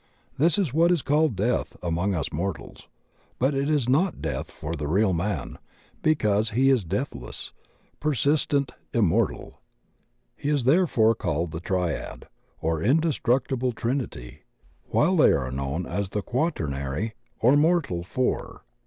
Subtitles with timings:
[0.35, 2.87] This is what is called '"death" among us mortals,
[3.37, 5.59] but it is not death for the real man
[6.01, 7.51] because he is deadiless,
[7.99, 9.61] persistent, immortal.
[10.35, 12.27] He is therefore called the Triad,
[12.61, 14.39] or indestructible trinity,
[14.89, 18.63] while they are known as the Quaternary or mortal four.